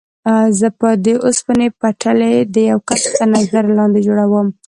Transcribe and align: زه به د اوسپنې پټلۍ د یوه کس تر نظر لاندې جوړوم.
زه 0.59 0.67
به 0.77 0.89
د 1.05 1.07
اوسپنې 1.25 1.67
پټلۍ 1.79 2.35
د 2.53 2.55
یوه 2.69 2.83
کس 2.89 3.01
تر 3.17 3.27
نظر 3.35 3.63
لاندې 3.77 3.99
جوړوم. 4.07 4.47